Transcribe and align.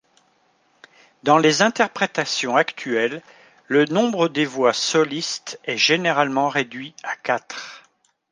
Dans 1.21 1.37
les 1.37 1.61
interprétations 1.61 2.55
actuelles, 2.55 3.21
le 3.67 3.85
nombre 3.85 4.29
des 4.29 4.45
voix 4.47 4.73
solistes 4.73 5.59
est 5.63 5.77
généralement 5.77 6.49
réduit 6.49 6.95
à 7.03 7.15
quatre. 7.17 7.83